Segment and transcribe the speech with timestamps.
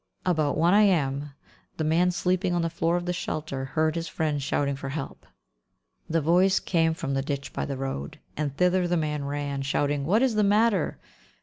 [0.25, 1.29] About 1 A.M.
[1.77, 5.27] the man sleeping on the floor of the shelter heard his friend shouting for help.
[6.09, 10.03] The voice came from the ditch by the road, and thither the man ran, shouting
[10.07, 10.97] "What is the matter?"